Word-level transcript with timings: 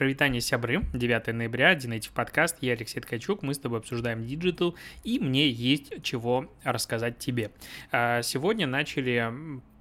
Прывітанне, 0.00 0.40
сябры, 0.40 0.86
9 0.94 1.34
ноября, 1.34 1.74
DNative 1.74 2.12
подкаст, 2.12 2.56
я 2.62 2.72
Алексей 2.72 3.00
Ткачук, 3.00 3.42
мы 3.42 3.52
с 3.52 3.58
тобой 3.58 3.80
обсуждаем 3.80 4.24
диджитал, 4.24 4.74
и 5.04 5.18
мне 5.18 5.50
есть 5.50 6.02
чего 6.02 6.50
рассказать 6.64 7.18
тебе. 7.18 7.50
А, 7.92 8.22
сегодня 8.22 8.66
начали 8.66 9.30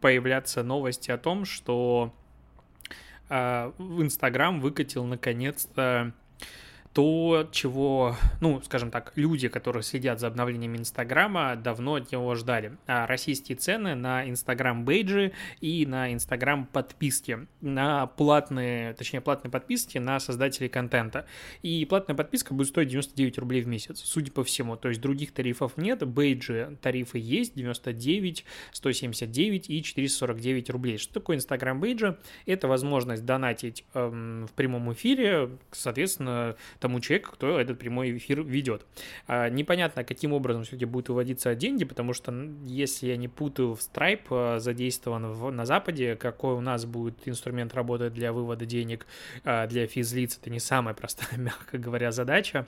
появляться 0.02 0.62
новости 0.62 1.10
о 1.10 1.18
том, 1.18 1.46
что 1.46 2.14
а, 3.30 3.74
в 3.78 4.02
Инстаграм 4.02 4.60
выкатил 4.60 5.06
наконец-то 5.06 6.14
то, 6.94 7.48
чего, 7.52 8.16
ну, 8.42 8.62
скажем 8.62 8.90
так, 8.90 9.14
люди, 9.16 9.48
которые 9.48 9.84
следят 9.84 10.20
за 10.20 10.28
обновлениями 10.28 10.78
Инстаграма, 10.78 11.56
давно 11.56 11.96
от 11.96 12.12
него 12.12 12.34
ждали. 12.36 12.78
А 12.88 13.06
российские 13.06 13.58
цены 13.58 13.94
на 13.94 14.28
Инстаграм 14.28 14.84
бейджи 14.84 15.32
и 15.62 15.86
на 15.86 16.12
Инстаграм 16.12 16.66
подписки, 16.66 17.48
на 17.62 18.08
платные, 18.08 18.94
точнее, 18.94 19.22
платные 19.22 19.52
подписки 19.52 20.00
на 20.00 20.20
создателей 20.20 20.68
контента. 20.68 21.28
И 21.62 21.86
платная 21.86 22.16
подписка 22.16 22.54
будет 22.56 22.70
стоить 22.70 22.90
99 22.90 23.38
рублей 23.38 23.62
в 23.62 23.68
месяц, 23.68 24.02
судя 24.04 24.32
по 24.32 24.44
всему. 24.44 24.76
То 24.76 24.90
есть 24.90 25.00
других 25.00 25.32
тарифов 25.32 25.78
нет, 25.78 26.06
бейджи 26.08 26.78
тарифы 26.82 27.20
есть, 27.20 27.54
99, 27.54 28.46
179 28.72 29.70
и 29.70 29.84
449 29.84 30.70
рублей. 30.72 30.98
Что 30.98 31.14
такое 31.14 31.38
Инстаграм 31.38 31.80
бейджи? 31.80 32.18
Это 32.48 32.68
возможность 32.68 33.26
донатить 33.26 33.86
эм, 33.94 34.48
в 34.48 34.54
прямом 34.54 34.92
эфире, 34.94 35.52
соответственно, 35.72 36.56
тому 36.80 37.00
человеку, 37.00 37.32
кто 37.34 37.60
этот 37.60 37.78
прямой 37.78 38.18
эфир 38.18 38.42
ведет. 38.42 38.86
А, 39.28 39.50
непонятно, 39.50 40.04
каким 40.04 40.34
образом 40.34 40.64
все-таки 40.64 40.86
будут 40.86 41.10
выводиться 41.10 41.54
деньги, 41.56 41.86
потому 41.86 42.14
что, 42.14 42.34
если 42.66 43.08
я 43.08 43.18
не 43.18 43.28
путаю, 43.28 43.76
в 43.76 43.80
Stripe 43.80 44.28
а, 44.30 44.60
задействован 44.60 45.32
в, 45.32 45.52
на 45.52 45.66
Западе, 45.66 46.16
какой 46.16 46.54
у 46.54 46.62
нас 46.62 46.86
будет 46.86 47.28
инструмент 47.28 47.74
работать 47.74 48.14
для 48.14 48.34
вывода 48.34 48.66
денег 48.66 49.06
а, 49.44 49.68
для 49.68 49.88
физлиц, 49.88 50.38
это 50.42 50.50
не 50.50 50.60
самая 50.60 50.94
простая, 50.94 51.30
мягко 51.38 51.78
говоря, 51.78 52.12
задача 52.12 52.68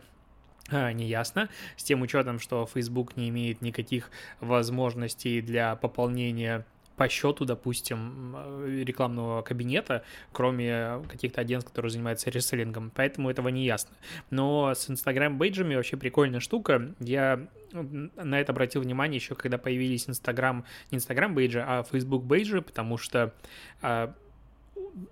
не 0.71 1.07
ясно, 1.07 1.49
с 1.75 1.83
тем 1.83 2.01
учетом, 2.01 2.39
что 2.39 2.65
Facebook 2.71 3.17
не 3.17 3.27
имеет 3.27 3.61
никаких 3.61 4.09
возможностей 4.39 5.41
для 5.41 5.75
пополнения 5.75 6.65
по 6.95 7.07
счету, 7.09 7.45
допустим, 7.45 8.35
рекламного 8.65 9.41
кабинета, 9.41 10.03
кроме 10.31 11.01
каких-то 11.09 11.41
агентств, 11.41 11.69
которые 11.69 11.91
занимаются 11.91 12.29
реселлингом, 12.29 12.91
поэтому 12.93 13.29
этого 13.29 13.49
не 13.49 13.65
ясно. 13.65 13.95
Но 14.29 14.73
с 14.73 14.89
Instagram-бейджами 14.89 15.75
вообще 15.75 15.97
прикольная 15.97 16.39
штука. 16.39 16.93
Я 16.99 17.47
на 17.71 18.39
это 18.39 18.51
обратил 18.51 18.81
внимание 18.81 19.17
еще, 19.17 19.35
когда 19.35 19.57
появились 19.57 20.07
Instagram, 20.07 20.65
не 20.91 20.97
Instagram 20.97 21.33
бейджи, 21.33 21.63
а 21.65 21.83
Facebook 21.83 22.23
бейджи, 22.23 22.61
потому 22.61 22.97
что 22.97 23.33
а, 23.81 24.13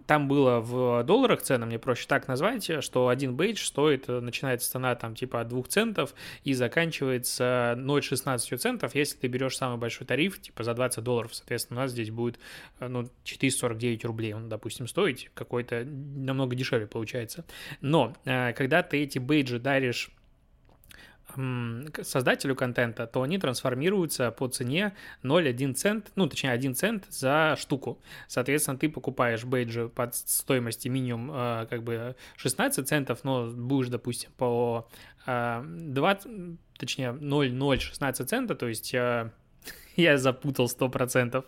там 0.06 0.28
было 0.28 0.60
в 0.60 1.04
долларах 1.04 1.42
цена, 1.42 1.66
мне 1.66 1.80
проще 1.80 2.06
так 2.08 2.28
назвать, 2.28 2.84
что 2.84 3.08
один 3.08 3.36
бейдж 3.36 3.64
стоит, 3.64 4.08
начинается 4.08 4.72
цена 4.72 4.96
там 4.96 5.16
типа 5.16 5.42
от 5.42 5.48
2 5.48 5.64
центов 5.64 6.14
и 6.44 6.54
заканчивается 6.54 7.76
0,16 7.78 8.58
центов, 8.58 8.96
если 8.96 9.18
ты 9.18 9.28
берешь 9.28 9.58
самый 9.58 9.78
большой 9.78 10.08
тариф, 10.08 10.42
типа 10.42 10.64
за 10.64 10.74
20 10.74 11.04
долларов, 11.04 11.34
соответственно, 11.34 11.82
у 11.82 11.84
нас 11.84 11.92
здесь 11.92 12.12
будет, 12.12 12.40
ну, 12.80 13.10
449 13.24 14.06
рублей, 14.06 14.34
он, 14.34 14.50
допустим, 14.50 14.88
стоить, 14.88 15.30
какой-то 15.34 15.84
намного 15.86 16.56
дешевле 16.56 16.88
получается. 16.88 17.46
Но, 17.82 18.16
э, 18.26 18.54
когда 18.54 18.84
ты 18.84 19.04
эти 19.04 19.20
бейджи 19.20 19.60
даришь 19.60 20.12
создателю 22.04 22.56
контента, 22.56 23.08
то 23.08 23.22
они 23.22 23.38
трансформируются 23.38 24.32
по 24.32 24.48
цене 24.48 24.94
0,1 25.24 25.74
цент, 25.74 26.12
ну, 26.16 26.28
точнее, 26.28 26.52
1 26.52 26.76
цент 26.76 27.06
за 27.10 27.56
штуку. 27.58 28.02
Соответственно, 28.28 28.78
ты 28.78 28.90
покупаешь 28.90 29.44
бейджи 29.44 29.90
под 29.90 30.16
стоимостью 30.16 30.92
минимум 30.92 31.32
э, 31.32 31.68
как 31.70 31.84
бы 31.84 32.16
16 32.38 32.88
центов, 32.88 33.24
но 33.24 33.48
будешь, 33.48 33.90
допустим, 33.90 34.32
по 34.38 34.88
20, 35.26 36.26
э, 36.26 36.56
точнее, 36.78 37.12
0,016 37.12 38.30
цента, 38.30 38.56
то 38.56 38.68
есть 38.68 38.94
э, 38.94 39.32
я 39.96 40.18
запутал 40.18 40.66
100%. 40.66 41.44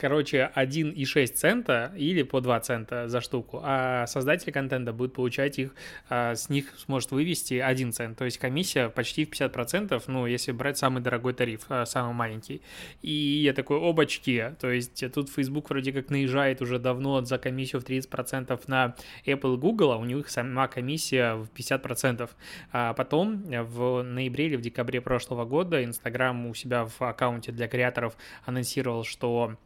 Короче, 0.00 0.50
1,6 0.54 1.26
цента 1.26 1.92
или 1.94 2.22
по 2.22 2.40
2 2.40 2.60
цента 2.60 3.06
за 3.06 3.20
штуку, 3.20 3.60
а 3.62 4.06
создатель 4.06 4.50
контента 4.50 4.94
будет 4.94 5.12
получать 5.12 5.58
их, 5.58 5.74
а, 6.08 6.34
с 6.34 6.48
них 6.48 6.72
сможет 6.78 7.10
вывести 7.10 7.58
1 7.58 7.92
цент, 7.92 8.16
то 8.16 8.24
есть 8.24 8.38
комиссия 8.38 8.88
почти 8.88 9.26
в 9.26 9.28
50%, 9.28 10.02
ну, 10.06 10.24
если 10.24 10.52
брать 10.52 10.78
самый 10.78 11.02
дорогой 11.02 11.34
тариф, 11.34 11.66
а, 11.68 11.84
самый 11.84 12.14
маленький. 12.14 12.62
И 13.02 13.12
я 13.12 13.52
такой, 13.52 13.76
обочки, 13.76 14.54
то 14.58 14.70
есть 14.70 15.04
тут 15.12 15.28
Facebook 15.28 15.68
вроде 15.68 15.92
как 15.92 16.08
наезжает 16.08 16.62
уже 16.62 16.78
давно 16.78 17.22
за 17.22 17.36
комиссию 17.36 17.82
в 17.82 17.84
30% 17.84 18.68
на 18.68 18.96
Apple 19.26 19.58
Google, 19.58 19.92
а 19.92 19.98
у 19.98 20.06
них 20.06 20.30
сама 20.30 20.66
комиссия 20.68 21.34
в 21.34 21.50
50%. 21.50 22.30
А 22.72 22.94
потом 22.94 23.42
в 23.42 24.02
ноябре 24.02 24.46
или 24.46 24.56
в 24.56 24.62
декабре 24.62 25.02
прошлого 25.02 25.44
года 25.44 25.82
Instagram 25.82 26.46
у 26.46 26.54
себя 26.54 26.86
в 26.86 27.02
аккаунте 27.02 27.52
для 27.52 27.68
креаторов 27.68 28.16
анонсировал, 28.46 29.04
что 29.04 29.56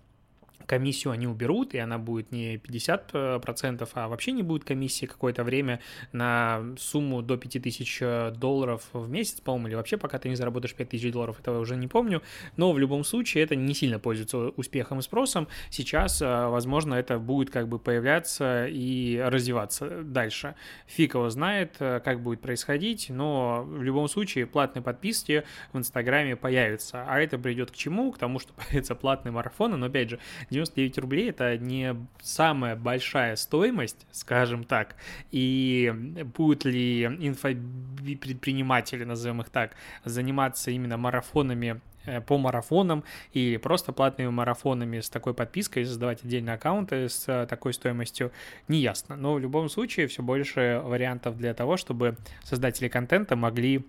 комиссию 0.66 1.12
они 1.12 1.26
уберут, 1.26 1.74
и 1.74 1.78
она 1.78 1.98
будет 1.98 2.32
не 2.32 2.56
50%, 2.56 3.88
а 3.94 4.08
вообще 4.08 4.32
не 4.32 4.42
будет 4.42 4.64
комиссии 4.64 5.06
какое-то 5.06 5.44
время 5.44 5.80
на 6.12 6.62
сумму 6.78 7.22
до 7.22 7.36
5000 7.36 7.98
э, 8.00 8.30
долларов 8.36 8.88
в 8.92 9.08
месяц, 9.08 9.40
по-моему, 9.40 9.68
или 9.68 9.74
вообще 9.74 9.96
пока 9.96 10.18
ты 10.18 10.28
не 10.28 10.36
заработаешь 10.36 10.74
5000 10.74 11.12
долларов, 11.12 11.40
этого 11.40 11.60
уже 11.60 11.76
не 11.76 11.88
помню, 11.88 12.22
но 12.56 12.72
в 12.72 12.78
любом 12.78 13.04
случае 13.04 13.44
это 13.44 13.56
не 13.56 13.74
сильно 13.74 13.98
пользуется 13.98 14.38
успехом 14.38 14.98
и 14.98 15.02
спросом. 15.02 15.48
Сейчас, 15.70 16.20
э, 16.22 16.46
возможно, 16.46 16.94
это 16.94 17.18
будет 17.18 17.50
как 17.50 17.68
бы 17.68 17.78
появляться 17.78 18.66
и 18.66 19.18
развиваться 19.18 20.02
дальше. 20.02 20.54
Фиг 20.86 21.14
его 21.14 21.28
знает, 21.30 21.76
э, 21.78 22.00
как 22.04 22.22
будет 22.22 22.40
происходить, 22.40 23.06
но 23.10 23.64
в 23.66 23.82
любом 23.82 24.08
случае 24.08 24.46
платные 24.46 24.82
подписки 24.82 25.44
в 25.72 25.78
Инстаграме 25.78 26.36
появятся, 26.36 27.04
а 27.06 27.20
это 27.20 27.38
придет 27.38 27.70
к 27.70 27.74
чему? 27.74 28.12
К 28.12 28.18
тому, 28.18 28.38
что 28.38 28.52
появятся 28.68 28.94
платные 28.94 29.32
марафоны, 29.32 29.76
но 29.76 29.86
опять 29.86 30.10
же, 30.10 30.18
99 30.50 30.98
рублей 30.98 31.30
это 31.30 31.56
не 31.58 31.96
самая 32.22 32.76
большая 32.76 33.36
стоимость, 33.36 34.06
скажем 34.10 34.64
так, 34.64 34.96
и 35.30 35.92
будут 36.36 36.64
ли 36.64 37.04
инфопредприниматели, 37.04 39.04
назовем 39.04 39.40
их 39.40 39.50
так, 39.50 39.72
заниматься 40.04 40.70
именно 40.70 40.96
марафонами 40.96 41.80
э, 42.04 42.20
по 42.20 42.38
марафонам 42.38 43.04
или 43.32 43.56
просто 43.56 43.92
платными 43.92 44.30
марафонами 44.30 45.00
с 45.00 45.08
такой 45.08 45.34
подпиской, 45.34 45.84
создавать 45.84 46.24
отдельные 46.24 46.54
аккаунты 46.54 47.08
с 47.08 47.28
э, 47.28 47.46
такой 47.46 47.72
стоимостью, 47.72 48.32
не 48.68 48.78
ясно. 48.78 49.16
Но 49.16 49.34
в 49.34 49.38
любом 49.38 49.68
случае 49.68 50.06
все 50.06 50.22
больше 50.22 50.80
вариантов 50.84 51.36
для 51.36 51.54
того, 51.54 51.76
чтобы 51.76 52.16
создатели 52.42 52.88
контента 52.88 53.36
могли 53.36 53.84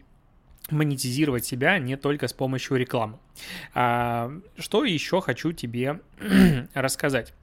монетизировать 0.72 1.46
себя 1.46 1.78
не 1.78 1.96
только 1.96 2.28
с 2.28 2.34
помощью 2.34 2.78
рекламы. 2.78 3.20
А, 3.74 4.32
что 4.58 4.84
еще 4.84 5.22
хочу 5.22 5.52
тебе 5.52 6.02
рассказать? 6.74 7.34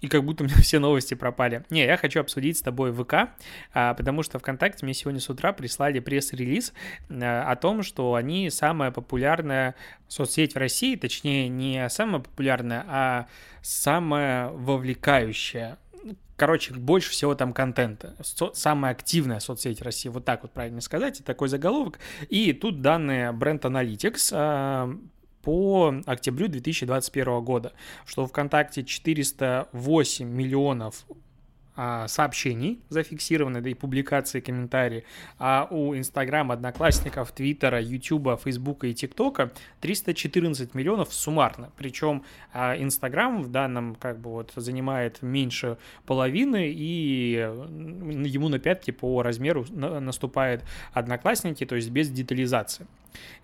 И 0.00 0.08
как 0.08 0.24
будто 0.24 0.44
у 0.44 0.46
меня 0.46 0.56
все 0.62 0.78
новости 0.78 1.14
пропали. 1.14 1.64
Не, 1.70 1.84
я 1.84 1.96
хочу 1.96 2.20
обсудить 2.20 2.58
с 2.58 2.62
тобой 2.62 2.92
ВК, 2.92 3.30
а, 3.72 3.94
потому 3.94 4.22
что 4.22 4.38
ВКонтакте 4.38 4.84
мне 4.84 4.94
сегодня 4.94 5.20
с 5.20 5.28
утра 5.30 5.52
прислали 5.52 6.00
пресс-релиз 6.00 6.72
а, 7.10 7.50
о 7.50 7.56
том, 7.56 7.82
что 7.82 8.14
они 8.14 8.50
самая 8.50 8.90
популярная 8.90 9.74
соцсеть 10.08 10.54
в 10.54 10.58
России, 10.58 10.96
точнее, 10.96 11.48
не 11.48 11.88
самая 11.88 12.20
популярная, 12.20 12.84
а 12.86 13.26
самая 13.62 14.48
вовлекающая 14.50 15.78
короче, 16.36 16.74
больше 16.74 17.10
всего 17.10 17.34
там 17.34 17.52
контента. 17.52 18.16
Со- 18.22 18.52
самая 18.52 18.92
активная 18.92 19.40
соцсеть 19.40 19.82
России, 19.82 20.08
вот 20.08 20.24
так 20.24 20.42
вот 20.42 20.52
правильно 20.52 20.80
сказать, 20.80 21.22
такой 21.24 21.48
заголовок. 21.48 21.98
И 22.28 22.52
тут 22.52 22.82
данные 22.82 23.32
Brand 23.32 23.60
Analytics 23.60 24.30
э, 24.32 24.96
по 25.42 25.94
октябрю 26.06 26.48
2021 26.48 27.44
года, 27.44 27.72
что 28.04 28.26
ВКонтакте 28.26 28.84
408 28.84 30.28
миллионов 30.28 31.06
а, 31.76 32.08
сообщений 32.08 32.80
зафиксированы, 32.88 33.60
да 33.60 33.70
и 33.70 33.74
публикации, 33.74 34.40
комментарии, 34.40 35.04
а 35.38 35.68
у 35.70 35.94
Инстаграма, 35.94 36.54
Одноклассников, 36.54 37.32
Твиттера, 37.32 37.80
Ютуба, 37.80 38.36
Фейсбука 38.36 38.86
и 38.86 38.94
ТикТока 38.94 39.52
314 39.80 40.74
миллионов 40.74 41.12
суммарно. 41.12 41.70
Причем 41.76 42.24
а, 42.52 42.76
Инстаграм 42.76 43.42
в 43.42 43.50
данном 43.50 43.94
как 43.94 44.18
бы 44.18 44.30
вот 44.30 44.52
занимает 44.56 45.22
меньше 45.22 45.76
половины, 46.06 46.72
и 46.72 47.32
ему 47.32 48.48
на 48.48 48.58
пятки 48.58 48.90
по 48.90 49.22
размеру 49.22 49.66
наступает 49.70 50.64
Одноклассники, 50.92 51.66
то 51.66 51.76
есть 51.76 51.90
без 51.90 52.10
детализации. 52.10 52.86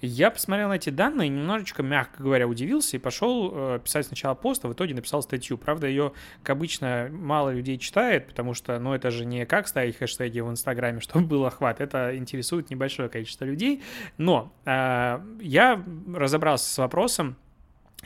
Я 0.01 0.31
посмотрел 0.31 0.69
на 0.69 0.75
эти 0.75 0.91
данные, 0.91 1.29
немножечко, 1.29 1.83
мягко 1.83 2.23
говоря, 2.23 2.49
удивился 2.49 2.97
и 2.97 3.01
пошел 3.01 3.53
э, 3.55 3.81
писать 3.83 4.07
сначала 4.07 4.35
пост, 4.35 4.65
а 4.65 4.69
в 4.69 4.73
итоге 4.73 4.95
написал 4.95 5.23
статью. 5.23 5.57
Правда, 5.59 5.87
ее, 5.87 6.13
как 6.43 6.57
обычно, 6.57 7.09
мало 7.13 7.51
людей 7.51 7.79
читает, 7.79 8.27
потому 8.27 8.55
что, 8.55 8.79
ну, 8.79 8.95
это 8.95 9.11
же 9.11 9.25
не 9.25 9.47
как 9.47 9.69
ставить 9.69 9.97
хэштеги 9.97 10.41
в 10.41 10.51
Инстаграме, 10.51 11.01
чтобы 11.03 11.27
был 11.27 11.47
охват. 11.47 11.81
Это 11.81 12.17
интересует 12.17 12.71
небольшое 12.71 13.09
количество 13.09 13.45
людей. 13.45 13.83
Но 14.19 14.53
э, 14.65 15.21
я 15.41 15.85
разобрался 16.13 16.73
с 16.73 16.79
вопросом, 16.79 17.37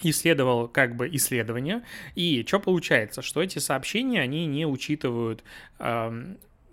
исследовал 0.02 0.68
как 0.68 0.96
бы 0.96 1.08
исследования, 1.12 1.82
и 2.14 2.44
что 2.46 2.60
получается, 2.60 3.22
что 3.22 3.42
эти 3.42 3.58
сообщения, 3.58 4.20
они 4.20 4.46
не 4.46 4.66
учитывают 4.66 5.42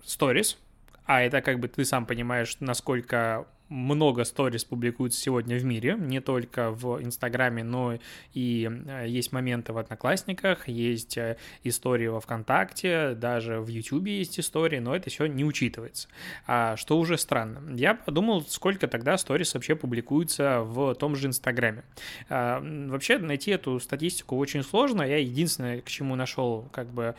сторис, 0.04 0.54
э, 0.54 0.64
а 1.06 1.22
это 1.22 1.42
как 1.42 1.60
бы 1.60 1.68
ты 1.68 1.86
сам 1.86 2.06
понимаешь, 2.06 2.58
насколько 2.60 3.46
много 3.74 4.24
сторис 4.24 4.64
публикуется 4.64 5.20
сегодня 5.20 5.58
в 5.58 5.66
мире, 5.66 5.96
не 6.00 6.22
только 6.22 6.70
в 6.70 7.04
Инстаграме, 7.04 7.64
но 7.64 7.98
и 8.34 8.70
э, 8.70 9.06
есть 9.08 9.32
моменты 9.32 9.74
в 9.74 9.80
Одноклассниках, 9.80 10.68
есть 10.68 11.18
э, 11.18 11.38
истории 11.64 12.08
во 12.08 12.20
ВКонтакте, 12.20 13.16
даже 13.16 13.60
в 13.60 13.68
Ютубе 13.68 14.20
есть 14.20 14.40
истории, 14.40 14.78
но 14.80 14.96
это 14.96 15.10
все 15.10 15.26
не 15.26 15.44
учитывается, 15.44 16.08
а, 16.46 16.78
что 16.78 17.00
уже 17.00 17.18
странно. 17.18 17.76
Я 17.76 17.96
подумал, 17.96 18.44
сколько 18.44 18.88
тогда 18.88 19.18
сторис 19.18 19.54
вообще 19.56 19.76
публикуется 19.76 20.62
в 20.62 20.94
том 20.94 21.16
же 21.16 21.28
Инстаграме. 21.28 21.84
А, 22.30 22.62
вообще 22.62 23.18
найти 23.18 23.52
эту 23.52 23.80
статистику 23.80 24.38
очень 24.38 24.64
сложно, 24.64 25.02
я 25.02 25.18
единственное, 25.18 25.82
к 25.82 25.90
чему 25.90 26.16
нашел 26.16 26.70
как 26.72 26.88
бы 26.88 27.16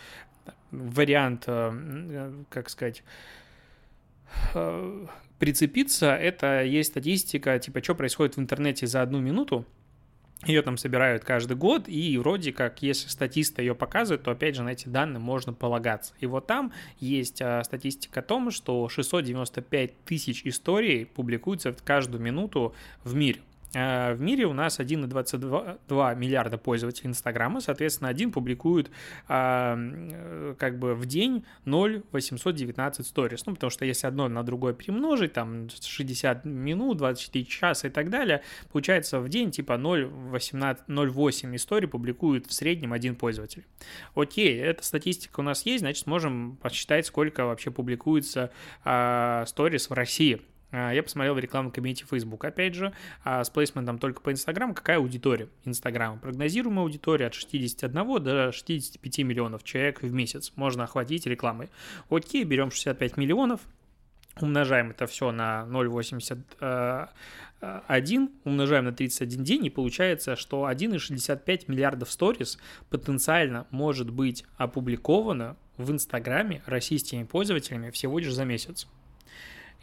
вариант, 0.70 1.44
э, 1.48 2.32
как 2.48 2.70
сказать, 2.70 3.02
прицепиться, 5.44 6.14
это 6.14 6.62
есть 6.62 6.92
статистика, 6.92 7.58
типа, 7.58 7.82
что 7.82 7.94
происходит 7.94 8.38
в 8.38 8.40
интернете 8.40 8.86
за 8.86 9.02
одну 9.02 9.20
минуту, 9.20 9.66
ее 10.46 10.62
там 10.62 10.78
собирают 10.78 11.22
каждый 11.22 11.54
год, 11.54 11.86
и 11.86 12.16
вроде 12.16 12.50
как, 12.50 12.80
если 12.80 13.10
статисты 13.10 13.60
ее 13.60 13.74
показывают, 13.74 14.22
то, 14.22 14.30
опять 14.30 14.54
же, 14.56 14.62
на 14.62 14.70
эти 14.70 14.88
данные 14.88 15.20
можно 15.20 15.52
полагаться. 15.52 16.14
И 16.20 16.24
вот 16.24 16.46
там 16.46 16.72
есть 16.98 17.42
а, 17.42 17.62
статистика 17.62 18.20
о 18.20 18.22
том, 18.22 18.50
что 18.50 18.88
695 18.88 20.04
тысяч 20.06 20.46
историй 20.46 21.04
публикуются 21.04 21.76
каждую 21.84 22.22
минуту 22.22 22.74
в 23.02 23.14
мире. 23.14 23.40
Э, 23.74 24.14
в 24.14 24.20
мире 24.20 24.46
у 24.46 24.52
нас 24.52 24.78
1,22 24.78 26.16
миллиарда 26.16 26.58
пользователей 26.58 27.10
Инстаграма, 27.10 27.60
соответственно, 27.60 28.08
один 28.08 28.32
публикует 28.32 28.90
э, 29.28 30.54
как 30.58 30.78
бы 30.78 30.94
в 30.94 31.06
день 31.06 31.44
0,819 31.64 33.06
сторис, 33.06 33.46
ну, 33.46 33.54
потому 33.54 33.70
что 33.70 33.84
если 33.84 34.06
одно 34.06 34.28
на 34.28 34.42
другое 34.42 34.74
перемножить, 34.74 35.32
там 35.32 35.68
60 35.68 36.44
минут, 36.44 36.98
24 36.98 37.44
часа 37.44 37.88
и 37.88 37.90
так 37.90 38.10
далее, 38.10 38.42
получается 38.72 39.20
в 39.20 39.28
день 39.28 39.50
типа 39.50 39.72
0,8 39.72 41.56
историй 41.56 41.88
публикует 41.88 42.46
в 42.46 42.52
среднем 42.52 42.92
один 42.92 43.16
пользователь. 43.16 43.64
Окей, 44.14 44.58
эта 44.60 44.84
статистика 44.84 45.40
у 45.40 45.42
нас 45.42 45.66
есть, 45.66 45.80
значит, 45.80 46.06
можем 46.06 46.56
посчитать, 46.62 47.06
сколько 47.06 47.44
вообще 47.44 47.70
публикуется 47.70 48.50
а, 48.84 49.44
сторис 49.46 49.90
в 49.90 49.92
России. 49.92 50.40
А, 50.74 50.92
я 50.92 51.02
посмотрел 51.04 51.34
в 51.34 51.38
рекламном 51.38 51.72
кабинете 51.72 52.04
Facebook, 52.04 52.44
опять 52.44 52.74
же, 52.74 52.92
а, 53.22 53.44
с 53.44 53.50
плейсментом 53.50 54.00
только 54.00 54.20
по 54.20 54.32
Instagram. 54.32 54.74
Какая 54.74 54.96
аудитория 54.96 55.46
Инстаграма? 55.64 56.18
Прогнозируемая 56.18 56.84
аудитория 56.84 57.26
от 57.26 57.34
61 57.34 58.20
до 58.20 58.50
65 58.50 59.18
миллионов 59.20 59.62
человек 59.62 60.02
в 60.02 60.12
месяц 60.12 60.52
можно 60.56 60.82
охватить 60.84 61.26
рекламой. 61.26 61.70
Окей, 62.10 62.42
берем 62.42 62.72
65 62.72 63.16
миллионов, 63.16 63.60
умножаем 64.40 64.90
это 64.90 65.06
все 65.06 65.30
на 65.30 65.64
0,81, 65.70 68.28
умножаем 68.42 68.86
на 68.86 68.92
31 68.92 69.44
день, 69.44 69.66
и 69.66 69.70
получается, 69.70 70.34
что 70.34 70.68
1,65 70.68 71.66
миллиардов 71.68 72.10
сторис 72.10 72.58
потенциально 72.90 73.68
может 73.70 74.10
быть 74.10 74.44
опубликовано 74.56 75.56
в 75.76 75.92
Инстаграме 75.92 76.64
российскими 76.66 77.22
пользователями 77.22 77.90
всего 77.90 78.18
лишь 78.18 78.34
за 78.34 78.44
месяц 78.44 78.88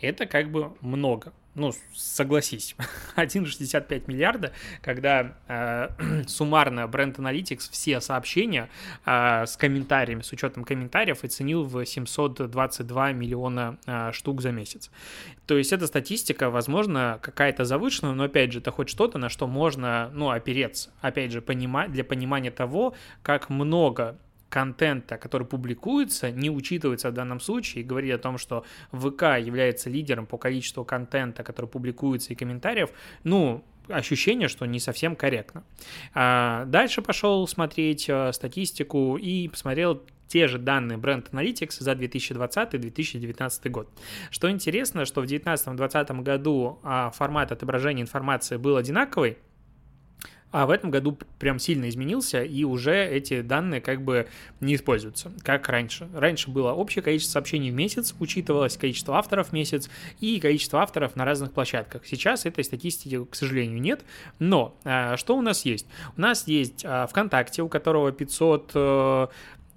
это 0.02 0.26
как 0.26 0.52
бы 0.52 0.74
много. 0.82 1.34
Ну, 1.54 1.74
согласись, 1.94 2.76
1,65 3.18 4.04
миллиарда, 4.08 4.54
когда 4.82 5.36
э, 5.50 6.24
суммарно 6.28 6.82
Brand 6.82 7.16
Analytics 7.18 7.70
все 7.72 8.00
сообщения 8.00 8.70
э, 9.06 9.46
с 9.46 9.58
комментариями, 9.58 10.22
с 10.22 10.32
учетом 10.32 10.64
комментариев, 10.64 11.26
оценил 11.26 11.64
в 11.64 11.86
722 11.86 13.12
миллиона 13.12 13.78
э, 13.86 14.12
штук 14.14 14.42
за 14.42 14.52
месяц. 14.52 14.90
То 15.46 15.58
есть 15.58 15.74
эта 15.74 15.88
статистика, 15.88 16.50
возможно, 16.50 17.20
какая-то 17.22 17.66
завышенная, 17.66 18.14
но 18.14 18.24
опять 18.24 18.54
же, 18.54 18.60
это 18.60 18.72
хоть 18.72 18.88
что-то, 18.88 19.18
на 19.18 19.28
что 19.28 19.46
можно, 19.46 20.10
ну, 20.14 20.30
опереться. 20.30 20.92
Опять 21.02 21.34
же, 21.34 21.42
понимать, 21.42 21.92
для 21.92 22.06
понимания 22.06 22.52
того, 22.52 22.96
как 23.24 23.50
много 23.50 24.18
контента, 24.52 25.18
который 25.18 25.48
публикуется, 25.48 26.30
не 26.30 26.50
учитывается 26.50 27.10
в 27.10 27.14
данном 27.14 27.40
случае 27.40 27.84
и 27.84 27.88
говорит 27.88 28.14
о 28.14 28.18
том, 28.18 28.38
что 28.38 28.66
ВК 28.92 29.24
является 29.40 29.90
лидером 29.90 30.26
по 30.26 30.38
количеству 30.38 30.84
контента, 30.86 31.44
который 31.44 31.68
публикуется 31.68 32.34
и 32.34 32.36
комментариев, 32.36 32.90
ну, 33.24 33.64
ощущение, 33.88 34.48
что 34.48 34.66
не 34.66 34.80
совсем 34.80 35.16
корректно. 35.16 35.64
А 36.14 36.66
дальше 36.66 37.02
пошел 37.02 37.48
смотреть 37.48 38.10
э, 38.10 38.32
статистику 38.34 39.18
и 39.18 39.48
посмотрел 39.48 40.04
те 40.28 40.48
же 40.48 40.60
данные 40.60 40.98
Brand 40.98 41.30
Analytics 41.32 41.78
за 41.80 41.92
2020-2019 41.92 43.70
год. 43.70 43.90
Что 44.30 44.50
интересно, 44.50 45.06
что 45.06 45.22
в 45.22 45.26
2019-2020 45.26 46.22
году 46.22 46.80
а, 46.84 47.10
формат 47.10 47.52
отображения 47.52 48.02
информации 48.02 48.56
был 48.56 48.78
одинаковый, 48.78 49.38
а 50.52 50.66
в 50.66 50.70
этом 50.70 50.92
году 50.92 51.18
прям 51.40 51.60
сильно 51.60 51.90
изменился, 51.90 52.44
и 52.44 52.64
уже 52.64 53.08
эти 53.08 53.42
данные 53.42 53.82
как 53.82 54.04
бы 54.04 54.28
не 54.60 54.76
используются, 54.76 55.32
как 55.44 55.68
раньше. 55.70 56.10
Раньше 56.14 56.50
было 56.52 56.74
общее 56.74 57.02
количество 57.02 57.34
сообщений 57.34 57.72
в 57.72 57.74
месяц, 57.74 58.14
учитывалось 58.20 58.78
количество 58.78 59.18
авторов 59.18 59.50
в 59.50 59.54
месяц 59.54 59.90
и 60.20 60.40
количество 60.40 60.82
авторов 60.82 61.16
на 61.16 61.26
разных 61.26 61.52
площадках. 61.52 62.06
Сейчас 62.06 62.46
этой 62.46 62.64
статистики, 62.64 63.24
к 63.24 63.36
сожалению, 63.36 63.82
нет, 63.82 64.04
но 64.40 64.76
а, 64.84 65.18
что 65.18 65.38
у 65.38 65.42
нас 65.42 65.66
есть? 65.66 65.88
У 66.18 66.22
нас 66.22 66.48
есть 66.48 66.84
а, 66.86 67.08
ВКонтакте, 67.08 67.62
у 67.62 67.70
которого 67.70 68.12
500 68.12 69.32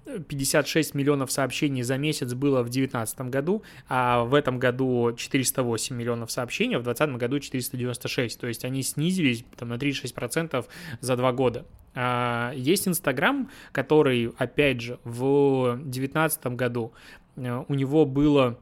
56 0.05 0.93
миллионов 0.93 1.31
сообщений 1.31 1.81
за 1.83 1.97
месяц 1.97 2.33
было 2.33 2.59
в 2.61 2.69
2019 2.69 3.21
году, 3.21 3.63
а 3.87 4.23
в 4.23 4.33
этом 4.33 4.59
году 4.59 5.13
408 5.15 5.95
миллионов 5.95 6.31
сообщений, 6.31 6.75
а 6.75 6.79
в 6.79 6.83
2020 6.83 7.19
году 7.19 7.39
496. 7.39 8.39
То 8.39 8.47
есть 8.47 8.65
они 8.65 8.83
снизились 8.83 9.43
там, 9.57 9.69
на 9.69 9.75
36% 9.75 10.65
за 11.01 11.15
два 11.15 11.31
года. 11.31 11.65
А, 11.95 12.51
есть 12.55 12.87
Инстаграм, 12.87 13.49
который, 13.71 14.33
опять 14.37 14.81
же, 14.81 14.99
в 15.03 15.75
2019 15.77 16.47
году 16.47 16.93
э, 17.37 17.63
у 17.67 17.73
него 17.73 18.05
было 18.05 18.59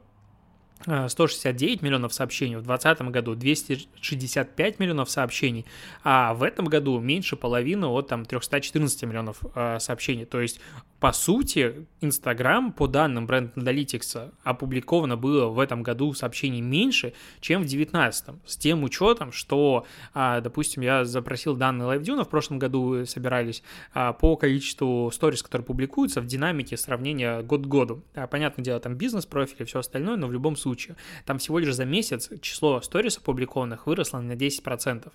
169 0.86 1.82
э, 1.82 1.84
миллионов 1.84 2.12
сообщений, 2.12 2.56
в 2.56 2.62
2020 2.62 3.10
году 3.10 3.34
265 3.34 4.78
миллионов 4.78 5.10
сообщений, 5.10 5.64
а 6.02 6.34
в 6.34 6.42
этом 6.42 6.66
году 6.66 6.98
меньше 7.00 7.36
половины 7.36 7.86
от 7.86 8.08
там 8.08 8.24
314 8.24 9.02
миллионов 9.04 9.38
э, 9.54 9.78
сообщений. 9.80 10.26
То 10.26 10.40
есть, 10.40 10.60
по 11.00 11.12
сути, 11.12 11.86
Инстаграм, 12.00 12.72
по 12.72 12.86
данным 12.86 13.26
Brand 13.26 13.54
Analytics, 13.54 14.32
опубликовано 14.42 15.16
было 15.16 15.46
в 15.46 15.58
этом 15.58 15.82
году 15.82 16.12
сообщений 16.12 16.60
меньше, 16.60 17.14
чем 17.40 17.62
в 17.62 17.66
2019. 17.66 18.36
С 18.44 18.56
тем 18.56 18.84
учетом, 18.84 19.32
что, 19.32 19.86
э, 20.14 20.40
допустим, 20.42 20.82
я 20.82 21.04
запросил 21.04 21.56
данные 21.56 21.96
LiveDune, 21.96 22.24
в 22.24 22.28
прошлом 22.28 22.58
году 22.58 23.06
собирались 23.06 23.62
э, 23.94 24.12
по 24.20 24.36
количеству 24.36 25.10
сторис, 25.12 25.42
которые 25.42 25.64
публикуются 25.64 26.20
в 26.20 26.26
динамике 26.26 26.76
сравнения 26.76 27.40
год 27.42 27.62
к 27.62 27.66
году. 27.66 28.02
Э, 28.14 28.26
понятное 28.26 28.64
дело, 28.64 28.80
там 28.80 28.96
бизнес-профиль 28.96 29.56
и 29.60 29.64
все 29.64 29.78
остальное, 29.78 30.16
но 30.16 30.26
в 30.26 30.32
любом 30.32 30.56
случае 30.56 30.63
случаю. 30.64 30.96
Там 31.26 31.38
всего 31.38 31.58
лишь 31.58 31.74
за 31.74 31.84
месяц 31.84 32.30
число 32.40 32.80
сторис 32.80 33.18
опубликованных 33.18 33.86
выросло 33.86 34.20
на 34.20 34.32
10%. 34.32 35.12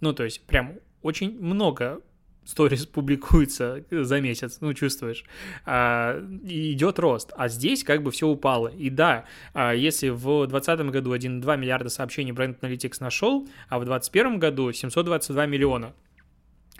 Ну, 0.00 0.12
то 0.12 0.24
есть 0.24 0.40
прям 0.46 0.74
очень 1.02 1.38
много 1.40 2.00
сторис 2.44 2.86
публикуется 2.96 3.84
за 3.90 4.20
месяц, 4.20 4.58
ну, 4.60 4.74
чувствуешь, 4.74 5.24
а, 5.64 6.18
идет 6.44 6.98
рост, 6.98 7.32
а 7.36 7.48
здесь 7.48 7.84
как 7.84 8.02
бы 8.02 8.10
все 8.10 8.26
упало. 8.26 8.68
И 8.68 8.90
да, 8.90 9.24
а, 9.54 9.72
если 9.72 10.08
в 10.08 10.46
2020 10.46 10.90
году 10.90 11.14
1,2 11.14 11.56
миллиарда 11.56 11.88
сообщений 11.88 12.32
Brand 12.32 12.58
Analytics 12.60 12.96
нашел, 13.00 13.48
а 13.68 13.78
в 13.78 13.84
2021 13.84 14.38
году 14.38 14.72
722 14.72 15.46
миллиона, 15.46 15.92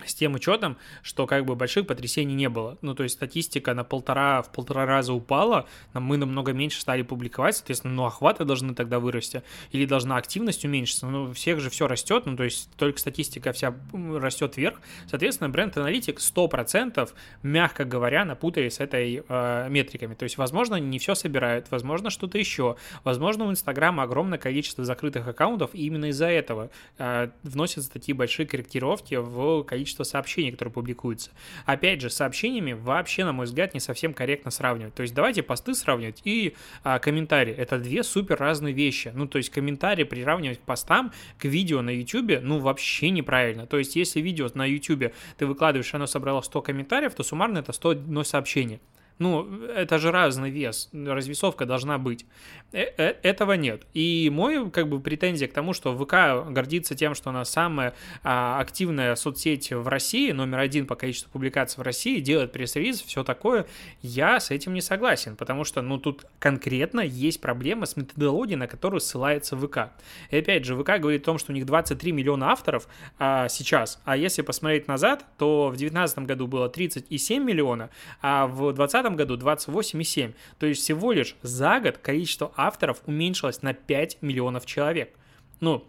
с 0.05 0.13
тем 0.13 0.35
учетом, 0.35 0.77
что 1.01 1.27
как 1.27 1.45
бы 1.45 1.55
больших 1.55 1.87
потрясений 1.87 2.33
не 2.33 2.49
было. 2.49 2.77
Ну, 2.81 2.95
то 2.95 3.03
есть 3.03 3.15
статистика 3.15 3.73
на 3.73 3.83
полтора, 3.83 4.41
в 4.41 4.51
полтора 4.51 4.85
раза 4.85 5.13
упала, 5.13 5.67
мы 5.93 6.17
намного 6.17 6.53
меньше 6.53 6.81
стали 6.81 7.01
публиковать, 7.01 7.57
соответственно, 7.57 7.93
ну, 7.93 8.05
охваты 8.05 8.45
должны 8.45 8.73
тогда 8.73 8.99
вырасти, 8.99 9.43
или 9.71 9.85
должна 9.85 10.17
активность 10.17 10.65
уменьшиться. 10.65 11.07
Ну, 11.07 11.25
у 11.25 11.33
всех 11.33 11.59
же 11.59 11.69
все 11.69 11.87
растет, 11.87 12.25
ну, 12.25 12.35
то 12.35 12.43
есть 12.43 12.69
только 12.77 12.99
статистика 12.99 13.51
вся 13.51 13.75
растет 13.93 14.57
вверх. 14.57 14.81
Соответственно, 15.07 15.49
бренд 15.49 15.77
аналитик 15.77 16.19
100%, 16.19 17.09
мягко 17.43 17.85
говоря, 17.85 18.25
напутали 18.25 18.69
с 18.69 18.79
этой 18.79 19.23
э, 19.27 19.69
метриками. 19.69 20.15
То 20.15 20.23
есть, 20.23 20.37
возможно, 20.37 20.75
не 20.75 20.99
все 20.99 21.15
собирают, 21.15 21.69
возможно, 21.69 22.09
что-то 22.09 22.37
еще. 22.37 22.77
Возможно, 23.03 23.45
у 23.45 23.51
Инстаграма 23.51 24.03
огромное 24.03 24.39
количество 24.39 24.83
закрытых 24.83 25.27
аккаунтов, 25.27 25.71
и 25.73 25.85
именно 25.85 26.05
из-за 26.05 26.27
этого 26.27 26.69
э, 26.97 27.29
вносятся 27.43 27.91
такие 27.91 28.15
большие 28.15 28.47
корректировки 28.47 29.15
в 29.15 29.63
количество 29.63 29.92
количество 29.93 30.03
сообщений, 30.03 30.51
которые 30.51 30.73
публикуются. 30.73 31.31
Опять 31.65 32.01
же, 32.01 32.09
сообщениями 32.09 32.73
вообще, 32.73 33.25
на 33.25 33.33
мой 33.33 33.45
взгляд, 33.45 33.73
не 33.73 33.79
совсем 33.79 34.13
корректно 34.13 34.51
сравнивать. 34.51 34.93
То 34.95 35.03
есть 35.03 35.13
давайте 35.13 35.43
посты 35.43 35.75
сравнивать 35.75 36.21
и 36.25 36.55
а, 36.83 36.99
комментарии. 36.99 37.53
Это 37.53 37.77
две 37.77 38.03
супер 38.03 38.37
разные 38.37 38.73
вещи. 38.73 39.11
Ну, 39.13 39.27
то 39.27 39.37
есть 39.37 39.49
комментарии 39.49 40.03
приравнивать 40.03 40.59
к 40.59 40.61
постам, 40.61 41.11
к 41.37 41.45
видео 41.45 41.81
на 41.81 41.91
YouTube, 41.91 42.41
ну, 42.41 42.59
вообще 42.59 43.09
неправильно. 43.09 43.67
То 43.67 43.77
есть 43.77 43.95
если 43.95 44.21
видео 44.21 44.49
на 44.53 44.65
YouTube 44.65 45.13
ты 45.37 45.45
выкладываешь, 45.45 45.93
оно 45.93 46.07
собрало 46.07 46.41
100 46.41 46.61
комментариев, 46.61 47.13
то 47.13 47.23
суммарно 47.23 47.59
это 47.59 47.73
101 47.73 48.25
сообщение. 48.25 48.79
Ну, 49.19 49.63
это 49.67 49.99
же 49.99 50.11
разный 50.11 50.49
вес, 50.49 50.89
развесовка 50.93 51.65
должна 51.65 51.97
быть. 51.97 52.25
Э 52.73 52.85
-э 52.97 53.15
Этого 53.23 53.53
нет. 53.53 53.83
И 53.93 54.29
мой, 54.33 54.69
как 54.71 54.89
бы, 54.89 54.99
претензия 54.99 55.47
к 55.47 55.53
тому, 55.53 55.73
что 55.73 55.95
ВК 55.95 56.51
гордится 56.51 56.95
тем, 56.95 57.13
что 57.13 57.29
она 57.29 57.45
самая 57.45 57.93
а, 58.23 58.59
активная 58.59 59.15
соцсеть 59.15 59.71
в 59.71 59.87
России, 59.87 60.31
номер 60.31 60.59
один 60.59 60.87
по 60.87 60.95
количеству 60.95 61.31
публикаций 61.31 61.81
в 61.81 61.85
России, 61.85 62.19
делает 62.19 62.51
пресс-релиз, 62.51 63.01
все 63.01 63.23
такое, 63.23 63.65
я 64.01 64.39
с 64.39 64.49
этим 64.51 64.73
не 64.73 64.81
согласен, 64.81 65.35
потому 65.35 65.63
что, 65.63 65.81
ну, 65.81 65.99
тут 65.99 66.25
конкретно 66.39 67.01
есть 67.01 67.41
проблема 67.41 67.85
с 67.85 67.95
методологией, 67.95 68.57
на 68.57 68.67
которую 68.67 68.99
ссылается 69.01 69.55
ВК. 69.55 69.91
И 70.31 70.37
опять 70.37 70.65
же, 70.65 70.75
ВК 70.75 70.99
говорит 70.99 71.21
о 71.21 71.25
том, 71.25 71.37
что 71.37 71.51
у 71.51 71.55
них 71.55 71.65
23 71.65 72.11
миллиона 72.11 72.51
авторов 72.51 72.87
а, 73.19 73.47
сейчас, 73.49 74.01
а 74.05 74.17
если 74.17 74.41
посмотреть 74.41 74.87
назад, 74.87 75.25
то 75.37 75.67
в 75.67 75.77
2019 75.77 76.19
году 76.19 76.47
было 76.47 76.69
37 76.69 77.43
миллиона, 77.43 77.89
а 78.21 78.47
в 78.47 78.73
2020 78.73 79.02
2020 79.09 79.17
году 79.17 79.37
28,7. 79.37 80.33
То 80.59 80.65
есть 80.65 80.81
всего 80.81 81.11
лишь 81.11 81.35
за 81.41 81.79
год 81.79 81.97
количество 81.97 82.51
авторов 82.55 83.01
уменьшилось 83.05 83.61
на 83.61 83.73
5 83.73 84.21
миллионов 84.21 84.65
человек. 84.65 85.13
Ну, 85.59 85.85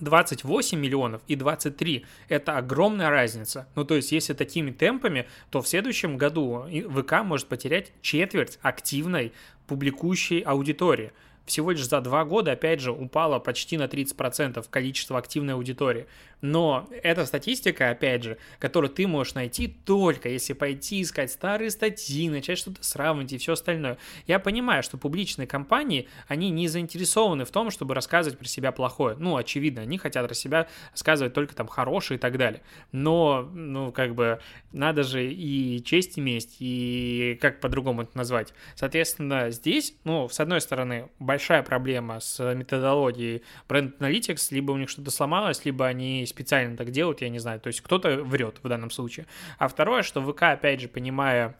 28 0.00 0.78
миллионов 0.78 1.22
и 1.28 1.36
23– 1.36 2.04
это 2.28 2.56
огромная 2.56 3.10
разница. 3.10 3.68
Ну, 3.76 3.84
то 3.84 3.94
есть, 3.94 4.10
если 4.12 4.34
такими 4.34 4.72
темпами, 4.72 5.26
то 5.50 5.62
в 5.62 5.68
следующем 5.68 6.16
году 6.18 6.66
ВК 6.90 7.22
может 7.22 7.46
потерять 7.46 7.92
четверть 8.02 8.58
активной 8.62 9.32
публикующей 9.66 10.40
аудитории 10.40 11.12
всего 11.46 11.72
лишь 11.72 11.86
за 11.86 12.00
два 12.00 12.24
года, 12.24 12.52
опять 12.52 12.80
же, 12.80 12.90
упало 12.92 13.38
почти 13.38 13.76
на 13.76 13.84
30% 13.84 14.64
количество 14.70 15.18
активной 15.18 15.54
аудитории. 15.54 16.06
Но 16.44 16.86
эта 17.02 17.24
статистика, 17.24 17.88
опять 17.88 18.22
же, 18.22 18.36
которую 18.58 18.90
ты 18.90 19.06
можешь 19.06 19.32
найти 19.32 19.66
только 19.66 20.28
если 20.28 20.52
пойти 20.52 21.00
искать 21.00 21.32
старые 21.32 21.70
статьи, 21.70 22.28
начать 22.28 22.58
что-то 22.58 22.84
сравнивать 22.84 23.32
и 23.32 23.38
все 23.38 23.54
остальное. 23.54 23.96
Я 24.26 24.38
понимаю, 24.38 24.82
что 24.82 24.98
публичные 24.98 25.46
компании, 25.46 26.06
они 26.28 26.50
не 26.50 26.68
заинтересованы 26.68 27.46
в 27.46 27.50
том, 27.50 27.70
чтобы 27.70 27.94
рассказывать 27.94 28.38
про 28.38 28.46
себя 28.46 28.72
плохое. 28.72 29.16
Ну, 29.18 29.38
очевидно, 29.38 29.80
они 29.80 29.96
хотят 29.96 30.26
про 30.26 30.34
себя 30.34 30.68
рассказывать 30.92 31.32
только 31.32 31.54
там 31.54 31.66
хорошее 31.66 32.18
и 32.18 32.20
так 32.20 32.36
далее. 32.36 32.60
Но, 32.92 33.48
ну, 33.54 33.90
как 33.90 34.14
бы, 34.14 34.38
надо 34.70 35.02
же 35.02 35.26
и 35.26 35.82
честь 35.82 36.18
иметь, 36.18 36.56
и 36.58 37.38
как 37.40 37.60
по-другому 37.60 38.02
это 38.02 38.18
назвать. 38.18 38.52
Соответственно, 38.74 39.50
здесь, 39.50 39.94
ну, 40.04 40.28
с 40.28 40.38
одной 40.40 40.60
стороны, 40.60 41.08
большая 41.18 41.62
проблема 41.62 42.20
с 42.20 42.52
методологией 42.52 43.42
Brand 43.66 43.96
Analytics, 43.98 44.48
либо 44.50 44.72
у 44.72 44.76
них 44.76 44.90
что-то 44.90 45.10
сломалось, 45.10 45.64
либо 45.64 45.86
они 45.86 46.26
специально 46.34 46.76
так 46.76 46.90
делают, 46.90 47.22
я 47.22 47.28
не 47.28 47.38
знаю. 47.38 47.60
То 47.60 47.68
есть 47.68 47.80
кто-то 47.80 48.24
врет 48.24 48.58
в 48.62 48.68
данном 48.68 48.90
случае. 48.90 49.26
А 49.58 49.68
второе, 49.68 50.02
что 50.02 50.20
ВК, 50.20 50.42
опять 50.42 50.80
же, 50.80 50.88
понимая 50.88 51.56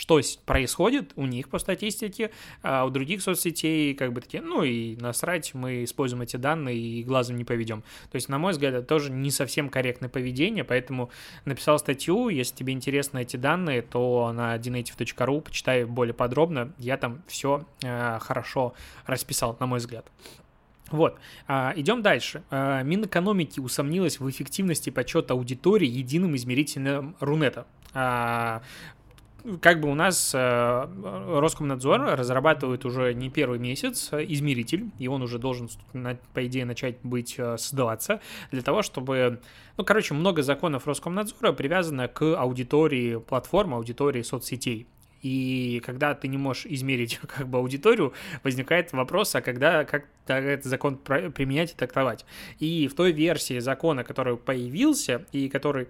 что 0.00 0.18
происходит 0.46 1.12
у 1.16 1.26
них 1.26 1.50
по 1.50 1.58
статистике, 1.58 2.30
а 2.62 2.86
у 2.86 2.90
других 2.90 3.20
соцсетей 3.20 3.94
как 3.94 4.14
бы 4.14 4.22
такие, 4.22 4.42
ну 4.42 4.62
и 4.62 4.96
насрать, 4.96 5.52
мы 5.52 5.84
используем 5.84 6.22
эти 6.22 6.36
данные 6.36 6.78
и 6.78 7.04
глазом 7.04 7.36
не 7.36 7.44
поведем. 7.44 7.82
То 8.10 8.16
есть, 8.16 8.30
на 8.30 8.38
мой 8.38 8.52
взгляд, 8.52 8.72
это 8.72 8.86
тоже 8.86 9.12
не 9.12 9.30
совсем 9.30 9.68
корректное 9.68 10.08
поведение, 10.08 10.64
поэтому 10.64 11.10
написал 11.44 11.78
статью, 11.78 12.30
если 12.30 12.56
тебе 12.56 12.72
интересны 12.72 13.20
эти 13.20 13.36
данные, 13.36 13.82
то 13.82 14.32
на 14.32 14.56
dnative.ru 14.56 15.42
почитай 15.42 15.84
более 15.84 16.14
подробно, 16.14 16.72
я 16.78 16.96
там 16.96 17.22
все 17.26 17.66
э, 17.82 18.18
хорошо 18.20 18.72
расписал, 19.04 19.58
на 19.60 19.66
мой 19.66 19.80
взгляд. 19.80 20.06
Вот, 20.90 21.18
а, 21.46 21.72
идем 21.76 22.02
дальше. 22.02 22.42
А, 22.50 22.82
Минэкономики 22.82 23.60
усомнилась 23.60 24.18
в 24.18 24.28
эффективности 24.28 24.90
подсчета 24.90 25.34
аудитории 25.34 25.88
единым 25.88 26.34
измерительным 26.34 27.14
Рунета. 27.20 27.66
А, 27.94 28.62
как 29.62 29.80
бы 29.80 29.90
у 29.90 29.94
нас 29.94 30.34
Роскомнадзор 30.34 32.02
разрабатывает 32.18 32.84
уже 32.84 33.14
не 33.14 33.30
первый 33.30 33.58
месяц 33.58 34.10
измеритель, 34.12 34.90
и 34.98 35.08
он 35.08 35.22
уже 35.22 35.38
должен, 35.38 35.70
по 36.34 36.44
идее, 36.44 36.66
начать 36.66 36.98
быть 37.02 37.40
создаваться 37.56 38.20
для 38.50 38.60
того, 38.60 38.82
чтобы... 38.82 39.40
Ну, 39.78 39.84
короче, 39.84 40.12
много 40.12 40.42
законов 40.42 40.86
Роскомнадзора 40.86 41.52
привязано 41.52 42.06
к 42.08 42.38
аудитории 42.38 43.16
платформ, 43.16 43.72
аудитории 43.72 44.20
соцсетей. 44.20 44.86
И 45.22 45.82
когда 45.84 46.14
ты 46.14 46.28
не 46.28 46.38
можешь 46.38 46.66
измерить 46.66 47.18
как 47.26 47.48
бы 47.48 47.58
аудиторию, 47.58 48.12
возникает 48.42 48.92
вопрос, 48.92 49.34
а 49.34 49.40
когда, 49.40 49.84
как 49.84 50.06
этот 50.26 50.64
закон 50.64 50.96
применять 50.96 51.72
и 51.72 51.74
трактовать. 51.74 52.24
И 52.58 52.88
в 52.88 52.94
той 52.94 53.12
версии 53.12 53.58
закона, 53.58 54.04
который 54.04 54.36
появился 54.36 55.24
и 55.32 55.48
который 55.48 55.88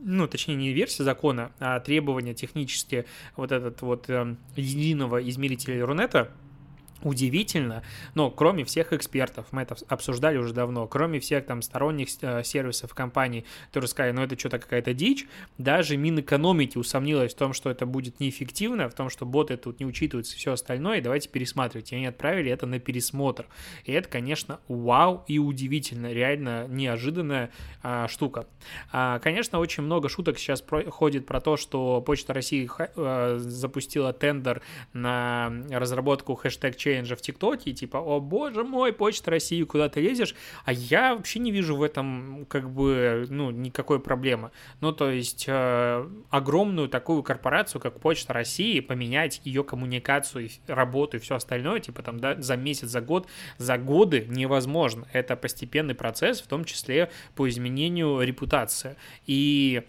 ну, 0.00 0.28
точнее, 0.28 0.54
не 0.54 0.72
версия 0.72 1.02
закона, 1.02 1.50
а 1.58 1.80
требования 1.80 2.32
технические 2.32 3.06
вот 3.34 3.50
этот 3.50 3.82
вот 3.82 4.08
э, 4.08 4.36
единого 4.54 5.28
измерителя 5.28 5.84
Рунета, 5.84 6.30
удивительно, 7.02 7.82
но 8.14 8.30
кроме 8.30 8.64
всех 8.64 8.92
экспертов, 8.92 9.46
мы 9.52 9.62
это 9.62 9.76
обсуждали 9.88 10.38
уже 10.38 10.52
давно, 10.52 10.86
кроме 10.86 11.20
всех 11.20 11.46
там 11.46 11.62
сторонних 11.62 12.08
э, 12.22 12.42
сервисов 12.44 12.94
компаний, 12.94 13.44
которые 13.68 13.88
сказали, 13.88 14.12
ну 14.12 14.22
это 14.22 14.38
что-то 14.38 14.58
какая-то 14.58 14.94
дичь, 14.94 15.26
даже 15.58 15.96
Минэкономики 15.96 16.78
усомнилась 16.78 17.34
в 17.34 17.36
том, 17.36 17.52
что 17.52 17.70
это 17.70 17.86
будет 17.86 18.20
неэффективно, 18.20 18.88
в 18.88 18.94
том, 18.94 19.10
что 19.10 19.26
боты 19.26 19.56
тут 19.56 19.80
не 19.80 19.86
учитываются 19.86 20.36
все 20.36 20.52
остальное, 20.52 20.98
и 20.98 21.00
давайте 21.00 21.28
пересматривать. 21.28 21.92
И 21.92 21.96
они 21.96 22.06
отправили 22.06 22.50
это 22.50 22.66
на 22.66 22.78
пересмотр. 22.78 23.46
И 23.84 23.92
это, 23.92 24.08
конечно, 24.08 24.60
вау 24.68 25.24
и 25.26 25.38
удивительно, 25.38 26.12
реально 26.12 26.66
неожиданная 26.68 27.50
а, 27.82 28.08
штука. 28.08 28.46
А, 28.92 29.18
конечно, 29.18 29.58
очень 29.58 29.82
много 29.82 30.08
шуток 30.08 30.38
сейчас 30.38 30.64
ходит 30.90 31.26
про 31.26 31.40
то, 31.40 31.56
что 31.56 32.00
Почта 32.00 32.34
России 32.34 32.68
а, 32.96 33.38
запустила 33.38 34.12
тендер 34.12 34.62
на 34.92 35.52
разработку 35.70 36.34
хэштег 36.34 36.76
челленджа 36.88 37.16
в 37.16 37.20
ТикТоке, 37.20 37.72
типа, 37.72 37.98
о 37.98 38.20
боже 38.20 38.64
мой, 38.64 38.92
Почта 38.92 39.30
России, 39.30 39.62
куда 39.64 39.88
ты 39.88 40.00
лезешь, 40.00 40.34
а 40.64 40.72
я 40.72 41.14
вообще 41.14 41.38
не 41.38 41.50
вижу 41.50 41.76
в 41.76 41.82
этом, 41.82 42.46
как 42.48 42.70
бы, 42.70 43.26
ну, 43.28 43.50
никакой 43.50 44.00
проблемы. 44.00 44.50
Ну, 44.80 44.92
то 44.92 45.10
есть, 45.10 45.44
э, 45.46 46.08
огромную 46.30 46.88
такую 46.88 47.22
корпорацию, 47.22 47.80
как 47.80 48.00
Почта 48.00 48.32
России, 48.32 48.80
поменять 48.80 49.40
ее 49.44 49.64
коммуникацию, 49.64 50.48
работу 50.66 51.16
и 51.16 51.20
все 51.20 51.34
остальное, 51.34 51.80
типа, 51.80 52.02
там, 52.02 52.20
да, 52.20 52.40
за 52.40 52.56
месяц, 52.56 52.88
за 52.88 53.00
год, 53.00 53.28
за 53.58 53.76
годы 53.76 54.26
невозможно. 54.28 55.06
Это 55.12 55.36
постепенный 55.36 55.94
процесс, 55.94 56.40
в 56.40 56.46
том 56.46 56.64
числе 56.64 57.10
по 57.34 57.48
изменению 57.48 58.20
репутации. 58.22 58.96
И 59.26 59.82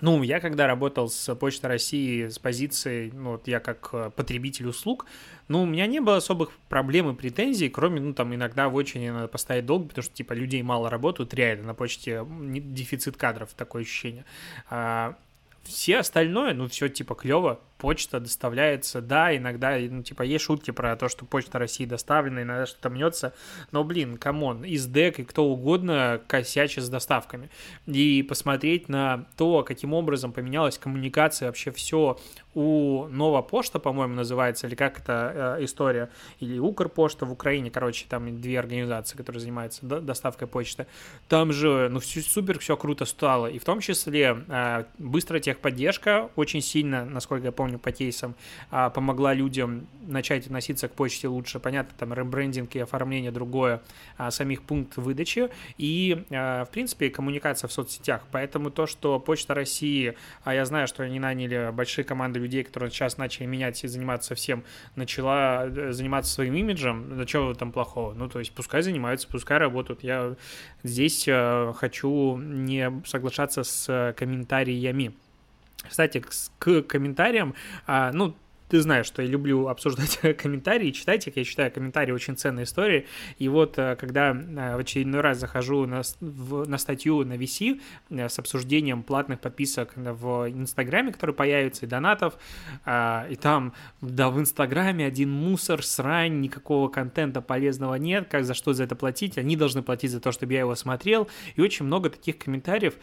ну, 0.00 0.22
я 0.22 0.40
когда 0.40 0.66
работал 0.66 1.08
с 1.08 1.34
Почтой 1.34 1.70
России 1.70 2.28
с 2.28 2.38
позиции, 2.38 3.10
ну, 3.14 3.32
вот 3.32 3.46
я 3.46 3.60
как 3.60 3.90
э, 3.92 4.10
потребитель 4.14 4.68
услуг, 4.68 5.06
ну, 5.48 5.62
у 5.62 5.66
меня 5.66 5.86
не 5.86 6.00
было 6.00 6.16
особых 6.16 6.50
проблем 6.68 7.10
и 7.10 7.14
претензий, 7.14 7.68
кроме, 7.68 8.00
ну, 8.00 8.14
там, 8.14 8.34
иногда 8.34 8.68
в 8.68 8.74
очереди 8.74 9.08
надо 9.08 9.28
поставить 9.28 9.66
долг, 9.66 9.88
потому 9.88 10.02
что, 10.02 10.14
типа, 10.14 10.32
людей 10.32 10.62
мало 10.62 10.88
работают, 10.88 11.34
реально, 11.34 11.68
на 11.68 11.74
почте 11.74 12.24
дефицит 12.26 13.16
кадров, 13.16 13.52
такое 13.54 13.82
ощущение. 13.82 14.24
А, 14.70 15.16
все 15.64 15.98
остальное, 15.98 16.54
ну, 16.54 16.68
все, 16.68 16.88
типа, 16.88 17.14
клево, 17.14 17.60
почта 17.82 18.20
доставляется, 18.20 19.00
да, 19.00 19.36
иногда, 19.36 19.76
ну, 19.76 20.04
типа, 20.04 20.22
есть 20.22 20.44
шутки 20.44 20.70
про 20.70 20.94
то, 20.94 21.08
что 21.08 21.24
почта 21.24 21.58
России 21.58 21.84
доставлена, 21.84 22.42
иногда 22.42 22.64
что-то 22.64 22.90
мнется, 22.90 23.34
но, 23.72 23.82
блин, 23.82 24.18
come 24.18 24.64
on, 24.64 24.86
СДЭК 24.86 25.18
и 25.18 25.24
кто 25.24 25.44
угодно 25.46 26.20
косячит 26.28 26.84
с 26.84 26.88
доставками. 26.88 27.50
И 27.86 28.22
посмотреть 28.22 28.88
на 28.88 29.26
то, 29.36 29.64
каким 29.64 29.94
образом 29.94 30.32
поменялась 30.32 30.78
коммуникация, 30.78 31.46
вообще 31.46 31.72
все 31.72 32.18
у 32.54 33.06
Нова 33.08 33.42
Пошта, 33.42 33.78
по-моему, 33.78 34.14
называется, 34.14 34.66
или 34.66 34.74
как 34.74 35.00
эта 35.00 35.56
э, 35.58 35.64
история, 35.64 36.10
или 36.38 36.58
Укрпошта 36.58 37.24
в 37.24 37.32
Украине, 37.32 37.70
короче, 37.70 38.06
там 38.08 38.40
две 38.40 38.58
организации, 38.58 39.16
которые 39.16 39.40
занимаются 39.40 39.84
до, 39.84 40.00
доставкой 40.00 40.46
почты. 40.46 40.86
Там 41.28 41.52
же, 41.52 41.88
ну, 41.90 41.98
все, 41.98 42.20
супер 42.20 42.58
все 42.58 42.76
круто 42.76 43.06
стало, 43.06 43.46
и 43.46 43.58
в 43.58 43.64
том 43.64 43.80
числе 43.80 44.44
э, 44.48 44.84
быстрая 44.98 45.40
техподдержка 45.52 46.30
очень 46.36 46.60
сильно, 46.60 47.04
насколько 47.04 47.46
я 47.46 47.52
помню, 47.52 47.78
по 47.78 47.92
кейсам, 47.92 48.34
а, 48.70 48.90
помогла 48.90 49.34
людям 49.34 49.86
начать 50.06 50.46
относиться 50.46 50.88
к 50.88 50.92
почте 50.92 51.28
лучше. 51.28 51.60
Понятно, 51.60 51.94
там 51.98 52.12
ребрендинг 52.12 52.74
и 52.74 52.80
оформление 52.80 53.30
другое 53.30 53.82
а, 54.16 54.30
самих 54.30 54.62
пунктов 54.62 55.04
выдачи 55.04 55.50
и, 55.78 56.24
в 56.30 56.68
принципе, 56.72 57.10
коммуникация 57.10 57.68
в 57.68 57.72
соцсетях. 57.72 58.24
Поэтому 58.30 58.70
то, 58.70 58.86
что 58.86 59.18
Почта 59.20 59.54
России, 59.54 60.16
а 60.44 60.54
я 60.54 60.64
знаю, 60.64 60.86
что 60.86 61.02
они 61.02 61.18
наняли 61.18 61.70
большие 61.72 62.04
команды 62.04 62.38
людей, 62.40 62.64
которые 62.64 62.90
сейчас 62.90 63.18
начали 63.18 63.46
менять 63.46 63.82
и 63.84 63.88
заниматься 63.88 64.34
всем, 64.34 64.64
начала 64.96 65.66
э, 65.66 65.92
заниматься 65.92 66.32
своим 66.32 66.54
имиджем, 66.54 67.16
да 67.16 67.24
чего 67.24 67.54
там 67.54 67.72
плохого? 67.72 68.14
Ну, 68.14 68.28
то 68.28 68.38
есть 68.38 68.52
пускай 68.52 68.82
занимаются, 68.82 69.28
пускай 69.28 69.58
работают. 69.58 70.02
Я 70.02 70.36
здесь 70.82 71.24
э, 71.26 71.72
хочу 71.76 72.36
не 72.38 73.02
соглашаться 73.06 73.62
с 73.62 74.14
комментариями. 74.16 75.14
Кстати, 75.88 76.20
к, 76.20 76.30
к 76.58 76.82
комментариям, 76.82 77.54
а, 77.86 78.12
ну, 78.12 78.36
ты 78.72 78.80
знаешь, 78.80 79.04
что 79.04 79.20
я 79.20 79.28
люблю 79.28 79.68
обсуждать 79.68 80.18
комментарии, 80.38 80.90
читать 80.92 81.26
их. 81.26 81.36
Я 81.36 81.44
считаю 81.44 81.70
комментарии 81.70 82.12
очень 82.12 82.36
ценной 82.36 82.62
историей. 82.62 83.06
И 83.38 83.48
вот, 83.48 83.76
э, 83.76 83.96
когда 83.96 84.30
э, 84.30 84.76
в 84.76 84.78
очередной 84.78 85.20
раз 85.20 85.38
захожу 85.38 85.86
на, 85.86 86.00
в, 86.20 86.66
на 86.66 86.78
статью 86.78 87.22
на 87.24 87.34
VC 87.34 87.82
э, 88.08 88.28
с 88.30 88.38
обсуждением 88.38 89.02
платных 89.02 89.40
подписок 89.40 89.92
в 89.94 90.48
Инстаграме, 90.48 91.12
которые 91.12 91.36
появятся, 91.36 91.84
и 91.84 91.88
донатов, 91.88 92.34
и 92.86 93.36
там, 93.40 93.74
да, 94.00 94.30
в 94.30 94.38
Инстаграме 94.40 95.06
один 95.06 95.30
мусор, 95.30 95.84
срань, 95.84 96.40
никакого 96.40 96.88
контента 96.88 97.40
полезного 97.40 97.96
нет, 97.96 98.28
как 98.30 98.44
за 98.44 98.54
что 98.54 98.72
за 98.72 98.84
это 98.84 98.96
платить, 98.96 99.36
они 99.36 99.56
должны 99.56 99.82
платить 99.82 100.10
за 100.10 100.20
то, 100.20 100.32
чтобы 100.32 100.54
я 100.54 100.60
его 100.60 100.74
смотрел, 100.74 101.28
и 101.56 101.60
очень 101.60 101.84
много 101.84 102.08
таких 102.08 102.38
комментариев, 102.38 102.94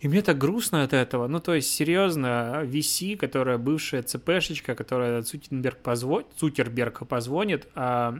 и 0.00 0.08
мне 0.08 0.22
так 0.22 0.38
грустно 0.38 0.82
от 0.82 0.92
этого. 0.92 1.28
Ну, 1.28 1.40
то 1.40 1.54
есть, 1.54 1.72
серьезно, 1.72 2.62
VC, 2.64 3.16
которая 3.16 3.58
бывшая 3.58 4.02
ЦПшечка, 4.02 4.74
которая 4.74 5.22
Цутерберг, 5.22 5.78
позво... 5.78 6.24
Цутерберг 6.36 7.06
позвонит, 7.08 7.68
а 7.74 8.18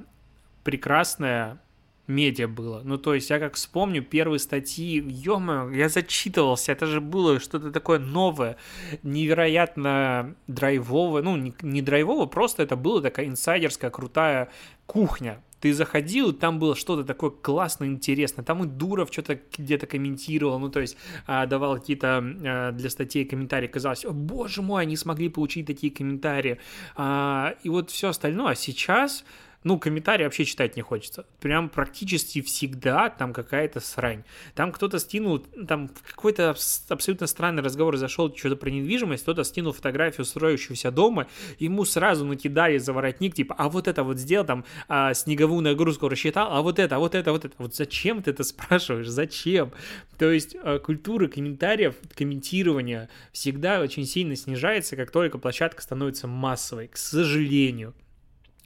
прекрасная 0.63 1.61
медиа 2.07 2.49
было. 2.49 2.83
Ну, 2.85 2.99
то 2.99 3.15
есть, 3.15 3.31
я 3.31 3.39
как 3.39 3.55
вспомню 3.55 4.03
первые 4.03 4.39
статьи, 4.39 5.01
ё 5.01 5.71
я 5.71 5.89
зачитывался, 5.89 6.73
это 6.73 6.87
же 6.87 7.01
было 7.01 7.41
что-то 7.41 7.71
такое 7.71 7.99
новое, 7.99 8.57
невероятно 9.03 10.37
драйвовое, 10.47 11.23
ну, 11.23 11.37
не, 11.37 11.55
не 11.63 11.83
драйвово, 11.83 12.27
просто 12.27 12.63
это 12.63 12.77
была 12.77 13.01
такая 13.01 13.27
инсайдерская 13.27 13.91
крутая 13.91 14.51
кухня 14.87 15.43
ты 15.65 15.73
заходил, 15.73 16.35
там 16.35 16.59
было 16.59 16.77
что-то 16.77 17.05
такое 17.05 17.31
классное, 17.31 17.89
интересное. 17.89 18.45
Там 18.45 18.63
и 18.65 18.67
Дуров 18.67 19.09
что-то 19.11 19.41
где-то 19.57 19.87
комментировал, 19.87 20.59
ну, 20.59 20.69
то 20.69 20.81
есть 20.81 20.99
а, 21.27 21.47
давал 21.47 21.77
какие-то 21.77 22.19
а, 22.19 22.73
для 22.73 22.91
статей 22.91 23.25
комментарии. 23.25 23.67
Казалось, 23.67 24.05
о, 24.05 24.13
боже 24.13 24.61
мой, 24.61 24.83
они 24.83 24.95
смогли 24.95 25.31
получить 25.31 25.67
такие 25.67 25.91
комментарии. 25.91 26.59
А, 26.97 27.55
и 27.63 27.71
вот 27.71 27.91
все 27.91 28.11
остальное. 28.11 28.53
А 28.53 28.55
сейчас 28.55 29.25
ну, 29.65 29.79
комментарии 29.79 30.25
вообще 30.25 30.45
читать 30.45 30.77
не 30.77 30.83
хочется. 30.83 31.27
Прям 31.41 31.71
практически 31.71 32.43
всегда 32.43 33.09
там 33.09 33.33
какая-то 33.33 33.81
срань. 33.81 34.23
Там 34.55 34.71
кто-то 34.73 34.99
стянул, 34.99 35.39
там 35.39 35.89
какой-то 36.07 36.55
абсолютно 36.89 37.27
странный 37.27 37.63
разговор 37.63 37.97
зашел, 37.97 38.35
что-то 38.37 38.57
про 38.57 38.69
недвижимость, 38.69 39.23
кто-то 39.23 39.43
стянул 39.43 39.73
фотографию 39.73 40.27
строящегося 40.27 40.91
дома, 40.91 41.29
ему 41.59 41.87
сразу 41.87 42.27
накидали 42.27 42.77
за 42.77 42.93
воротник, 42.93 43.35
типа, 43.35 43.55
а 43.57 43.71
вот 43.71 43.89
это 43.89 44.05
вот 44.05 44.19
сделал, 44.19 44.45
там, 44.45 44.65
а, 44.87 45.15
снеговую 45.15 45.63
нагрузку 45.63 46.11
рассчитал, 46.11 46.53
а 46.53 46.61
вот 46.61 46.79
это, 46.79 46.97
а 46.97 46.99
вот 46.99 47.15
это, 47.15 47.33
вот 47.33 47.47
это. 47.47 47.55
Вот 47.57 47.75
зачем 47.75 48.23
ты 48.23 48.33
это 48.33 48.45
спрашиваешь? 48.45 49.09
Зачем? 49.09 49.73
То 50.19 50.31
есть 50.31 50.55
а, 50.63 50.79
культура 50.79 51.27
комментариев, 51.27 51.95
комментирования 52.15 53.09
всегда 53.33 53.81
очень 53.81 54.05
сильно 54.05 54.37
снижается, 54.37 54.95
как 54.95 55.11
только 55.11 55.39
площадка 55.39 55.81
становится 55.81 56.27
массовой, 56.27 56.89
к 56.89 56.99
сожалению. 56.99 57.95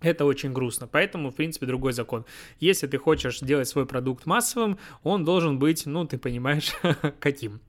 Это 0.00 0.24
очень 0.24 0.52
грустно, 0.52 0.86
поэтому, 0.86 1.30
в 1.30 1.34
принципе, 1.34 1.66
другой 1.66 1.92
закон. 1.92 2.24
Если 2.60 2.86
ты 2.86 2.98
хочешь 2.98 3.40
сделать 3.40 3.66
свой 3.66 3.84
продукт 3.84 4.26
массовым, 4.26 4.78
он 5.02 5.24
должен 5.24 5.58
быть, 5.58 5.86
ну, 5.86 6.06
ты 6.06 6.18
понимаешь, 6.18 6.72
каким. 7.18 7.60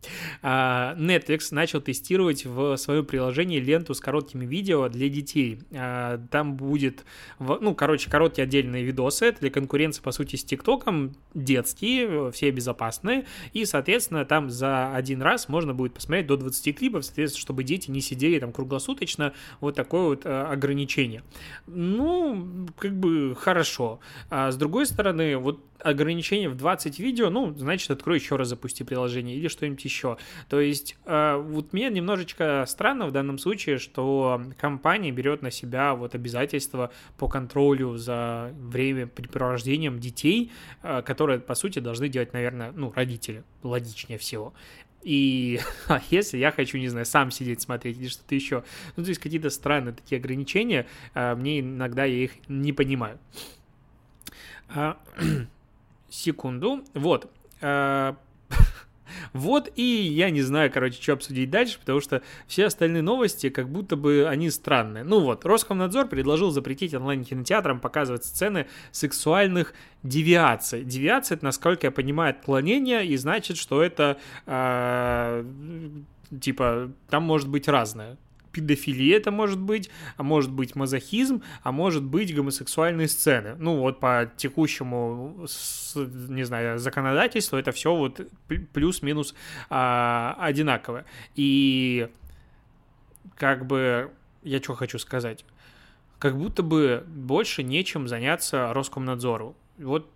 А, 0.43 0.95
Netflix 0.95 1.47
начал 1.49 1.81
тестировать 1.81 2.45
в 2.45 2.77
своем 2.77 3.05
приложении 3.05 3.59
ленту 3.59 3.95
с 3.95 3.99
короткими 3.99 4.45
видео 4.45 4.89
для 4.89 5.09
детей. 5.09 5.59
А, 5.73 6.19
там 6.29 6.55
будет, 6.55 7.03
ну, 7.39 7.73
короче, 7.73 8.11
короткие 8.11 8.43
отдельные 8.43 8.83
видосы, 8.83 9.35
для 9.39 9.49
конкуренции, 9.49 10.01
по 10.03 10.11
сути, 10.11 10.35
с 10.35 10.43
ТикТоком, 10.43 11.15
детские, 11.33 12.31
все 12.31 12.51
безопасные, 12.51 13.25
и, 13.53 13.65
соответственно, 13.65 14.23
там 14.25 14.51
за 14.51 14.93
один 14.93 15.23
раз 15.23 15.49
можно 15.49 15.73
будет 15.73 15.95
посмотреть 15.95 16.27
до 16.27 16.37
20 16.37 16.77
клипов, 16.77 17.05
соответственно, 17.05 17.41
чтобы 17.41 17.63
дети 17.63 17.89
не 17.89 18.01
сидели 18.01 18.37
там 18.37 18.51
круглосуточно, 18.51 19.33
вот 19.61 19.73
такое 19.73 20.01
вот 20.03 20.21
а, 20.25 20.51
ограничение. 20.51 21.23
Ну, 21.65 22.18
ну, 22.19 22.67
как 22.77 22.95
бы 22.95 23.35
хорошо. 23.35 23.99
А 24.29 24.51
с 24.51 24.57
другой 24.57 24.85
стороны, 24.85 25.37
вот 25.37 25.63
ограничение 25.81 26.49
в 26.49 26.55
20 26.55 26.99
видео, 26.99 27.29
ну, 27.29 27.53
значит, 27.55 27.89
открой 27.91 28.19
еще 28.19 28.35
раз, 28.35 28.49
запусти 28.49 28.83
приложение 28.83 29.37
или 29.37 29.47
что-нибудь 29.47 29.83
еще. 29.85 30.17
То 30.49 30.59
есть, 30.59 30.97
э, 31.05 31.35
вот 31.37 31.73
мне 31.73 31.89
немножечко 31.89 32.65
странно 32.67 33.07
в 33.07 33.11
данном 33.11 33.37
случае, 33.37 33.77
что 33.77 34.41
компания 34.57 35.11
берет 35.11 35.41
на 35.41 35.51
себя 35.51 35.95
вот 35.95 36.15
обязательства 36.15 36.91
по 37.17 37.27
контролю 37.27 37.97
за 37.97 38.51
время 38.59 39.07
препровождением 39.07 39.99
детей, 39.99 40.51
э, 40.83 41.01
которые, 41.01 41.39
по 41.39 41.55
сути, 41.55 41.79
должны 41.79 42.09
делать, 42.09 42.33
наверное, 42.33 42.71
ну, 42.75 42.91
родители, 42.93 43.43
логичнее 43.63 44.19
всего. 44.19 44.53
И 45.03 45.59
а 45.87 46.01
если 46.09 46.37
я 46.37 46.51
хочу, 46.51 46.77
не 46.77 46.87
знаю, 46.87 47.05
сам 47.05 47.31
сидеть 47.31 47.61
смотреть 47.61 47.97
или 47.97 48.07
что-то 48.07 48.35
еще, 48.35 48.63
ну, 48.95 49.03
то 49.03 49.09
есть 49.09 49.21
какие-то 49.21 49.49
странные 49.49 49.93
такие 49.93 50.19
ограничения, 50.19 50.87
а, 51.13 51.35
мне 51.35 51.59
иногда 51.59 52.05
я 52.05 52.23
их 52.23 52.31
не 52.47 52.73
понимаю. 52.73 53.19
А, 54.69 54.97
секунду. 56.09 56.83
Вот. 56.93 57.31
Вот 59.33 59.71
и 59.75 59.83
я 59.83 60.29
не 60.29 60.41
знаю, 60.41 60.71
короче, 60.71 61.01
что 61.01 61.13
обсудить 61.13 61.49
дальше, 61.49 61.79
потому 61.79 62.01
что 62.01 62.21
все 62.47 62.65
остальные 62.65 63.01
новости, 63.01 63.49
как 63.49 63.69
будто 63.69 63.95
бы 63.95 64.27
они 64.27 64.49
странные. 64.49 65.03
Ну 65.03 65.19
вот, 65.19 65.45
Роскомнадзор 65.45 66.07
предложил 66.07 66.51
запретить 66.51 66.93
онлайн-кинотеатрам 66.93 67.79
показывать 67.79 68.25
сцены 68.25 68.67
сексуальных 68.91 69.73
девиаций. 70.03 70.83
Девиация, 70.83 71.35
это, 71.35 71.45
насколько 71.45 71.87
я 71.87 71.91
понимаю, 71.91 72.31
отклонение, 72.31 73.05
и 73.05 73.17
значит, 73.17 73.57
что 73.57 73.81
это 73.81 74.17
э, 74.45 75.43
типа 76.41 76.91
там 77.09 77.23
может 77.23 77.49
быть 77.49 77.67
разное 77.67 78.17
педофилия 78.51 79.17
это 79.17 79.31
может 79.31 79.59
быть, 79.59 79.89
а 80.17 80.23
может 80.23 80.51
быть 80.51 80.75
мазохизм, 80.75 81.43
а 81.63 81.71
может 81.71 82.03
быть 82.03 82.35
гомосексуальные 82.35 83.07
сцены. 83.07 83.55
Ну 83.57 83.77
вот 83.77 83.99
по 83.99 84.31
текущему, 84.37 85.47
не 85.95 86.43
знаю, 86.43 86.79
законодательству 86.79 87.57
это 87.57 87.71
все 87.71 87.95
вот 87.95 88.21
плюс-минус 88.73 89.35
а, 89.69 90.35
одинаково. 90.39 91.05
И 91.35 92.09
как 93.35 93.65
бы 93.65 94.11
я 94.43 94.61
что 94.61 94.73
хочу 94.75 94.99
сказать, 94.99 95.45
как 96.17 96.37
будто 96.37 96.63
бы 96.63 97.03
больше 97.07 97.63
нечем 97.63 98.07
заняться 98.07 98.73
Роскомнадзору. 98.73 99.55
Вот 99.77 100.09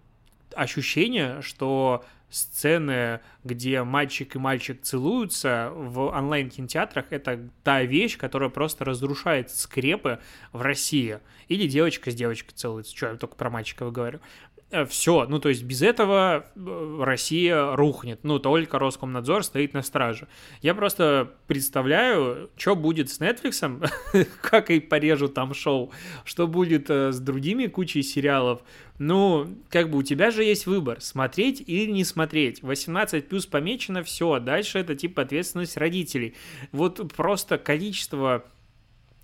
ощущение, 0.55 1.41
что 1.41 2.03
сцены, 2.33 3.21
где 3.43 3.83
мальчик 3.83 4.35
и 4.35 4.39
мальчик 4.39 4.81
целуются 4.81 5.71
в 5.73 6.07
онлайн-кинотеатрах, 6.07 7.05
это 7.11 7.47
та 7.63 7.83
вещь, 7.83 8.17
которая 8.17 8.49
просто 8.49 8.85
разрушает 8.85 9.51
скрепы 9.51 10.19
в 10.51 10.61
России. 10.61 11.19
Или 11.47 11.67
девочка 11.67 12.11
с 12.11 12.15
девочкой 12.15 12.53
целуется. 12.55 12.95
Что, 12.95 13.07
я 13.07 13.15
только 13.15 13.35
про 13.35 13.49
мальчиков 13.49 13.91
говорю. 13.91 14.19
Э, 14.73 14.86
все, 14.86 15.27
ну 15.29 15.39
то 15.39 15.49
есть 15.49 15.63
без 15.63 15.83
этого 15.83 16.47
э, 16.55 16.97
Россия 16.99 17.75
рухнет, 17.75 18.21
ну 18.23 18.39
только 18.39 18.79
Роскомнадзор 18.79 19.43
стоит 19.43 19.75
на 19.75 19.83
страже. 19.83 20.27
Я 20.63 20.73
просто 20.73 21.31
представляю, 21.45 22.49
что 22.57 22.75
будет 22.75 23.12
с 23.12 23.19
Netflix, 23.19 23.88
как 24.41 24.71
и 24.71 24.79
порежут 24.79 25.36
там 25.36 25.53
шоу, 25.53 25.91
что 26.25 26.47
будет 26.47 26.89
э, 26.89 27.12
с 27.12 27.19
другими 27.19 27.67
кучей 27.67 28.01
сериалов. 28.01 28.62
Ну, 28.97 29.47
как 29.69 29.91
бы 29.91 29.99
у 29.99 30.03
тебя 30.03 30.31
же 30.31 30.43
есть 30.43 30.65
выбор, 30.65 31.01
смотреть 31.01 31.63
или 31.65 31.91
не 31.91 32.03
смотреть. 32.03 32.63
18 32.63 33.27
плюс 33.27 33.45
помечено, 33.45 34.01
все, 34.01 34.39
дальше 34.39 34.79
это 34.79 34.95
типа 34.95 35.21
ответственность 35.21 35.77
родителей. 35.77 36.33
Вот 36.71 37.13
просто 37.13 37.59
количество 37.59 38.43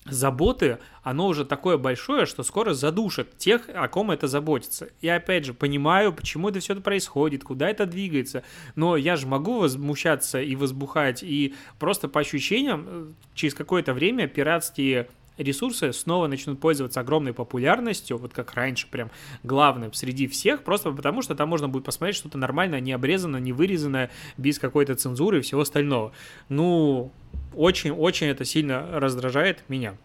заботы, 0.09 0.79
оно 1.03 1.27
уже 1.27 1.45
такое 1.45 1.77
большое, 1.77 2.25
что 2.25 2.43
скоро 2.43 2.73
задушит 2.73 3.37
тех, 3.37 3.69
о 3.73 3.87
ком 3.87 4.11
это 4.11 4.27
заботится. 4.27 4.89
Я 5.01 5.15
опять 5.15 5.45
же 5.45 5.53
понимаю, 5.53 6.13
почему 6.13 6.49
это 6.49 6.59
все 6.59 6.73
это 6.73 6.81
происходит, 6.81 7.43
куда 7.43 7.69
это 7.69 7.85
двигается, 7.85 8.43
но 8.75 8.97
я 8.97 9.15
же 9.15 9.27
могу 9.27 9.59
возмущаться 9.59 10.41
и 10.41 10.55
возбухать, 10.55 11.23
и 11.23 11.55
просто 11.79 12.07
по 12.07 12.19
ощущениям 12.19 12.85
э, 12.87 13.07
через 13.33 13.53
какое-то 13.53 13.93
время 13.93 14.27
пиратские 14.27 15.07
ресурсы 15.39 15.93
снова 15.93 16.27
начнут 16.27 16.59
пользоваться 16.59 16.99
огромной 16.99 17.33
популярностью, 17.33 18.17
вот 18.17 18.33
как 18.33 18.53
раньше, 18.53 18.87
прям 18.87 19.09
главным 19.43 19.93
среди 19.93 20.27
всех, 20.27 20.63
просто 20.63 20.91
потому 20.91 21.21
что 21.21 21.35
там 21.35 21.49
можно 21.49 21.67
будет 21.67 21.85
посмотреть 21.85 22.17
что-то 22.17 22.37
нормальное, 22.37 22.79
не 22.79 22.91
обрезанное, 22.91 23.39
не 23.39 23.53
вырезанное, 23.53 24.11
без 24.37 24.59
какой-то 24.59 24.95
цензуры 24.95 25.39
и 25.39 25.41
всего 25.41 25.61
остального. 25.61 26.11
Ну, 26.49 27.11
очень-очень 27.55 28.27
это 28.27 28.45
сильно 28.45 28.99
раздражает 28.99 29.63
меня. 29.69 29.95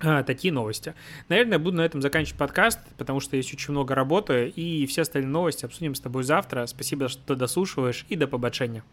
А, 0.00 0.22
такие 0.22 0.52
новости. 0.52 0.94
Наверное, 1.28 1.58
буду 1.58 1.78
на 1.78 1.84
этом 1.84 2.00
заканчивать 2.00 2.38
подкаст, 2.38 2.78
потому 2.96 3.18
что 3.18 3.36
есть 3.36 3.52
очень 3.52 3.72
много 3.72 3.96
работы, 3.96 4.48
и 4.48 4.86
все 4.86 5.02
остальные 5.02 5.30
новости 5.30 5.64
обсудим 5.64 5.94
с 5.94 6.00
тобой 6.00 6.22
завтра. 6.22 6.66
Спасибо, 6.66 7.08
что 7.08 7.34
дослушиваешь, 7.34 8.06
и 8.08 8.14
до 8.14 8.28
побачення. 8.28 8.84